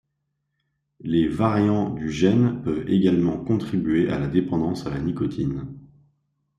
Les 1.01 1.27
variants 1.27 1.91
du 1.91 2.09
gène 2.09 2.63
peuvent 2.63 2.89
également 2.89 3.37
contribuer 3.37 4.09
à 4.09 4.17
la 4.17 4.25
dépendance 4.27 4.87
à 4.87 4.89
la 4.89 4.99
nicotine. 4.99 5.67